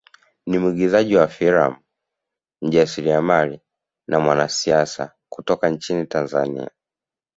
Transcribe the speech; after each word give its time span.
Ni 0.45 0.57
mwigizaji 0.59 1.15
wa 1.15 1.27
filamu 1.27 1.75
mjasiriamali 2.63 3.61
na 4.07 4.19
mwanasiasa 4.19 5.11
kutoka 5.29 5.69
nchini 5.69 6.05
Tanzania 6.05 6.71